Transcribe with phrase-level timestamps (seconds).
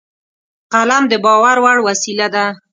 [0.73, 2.45] قلم د باور وړ وسیله ده